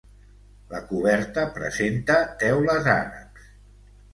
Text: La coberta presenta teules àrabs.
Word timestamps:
La 0.69 0.79
coberta 0.91 1.43
presenta 1.57 2.17
teules 2.45 2.89
àrabs. 2.95 3.49